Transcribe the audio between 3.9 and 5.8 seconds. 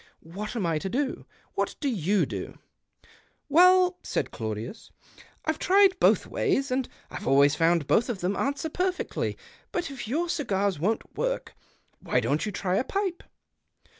said Claudius, "I've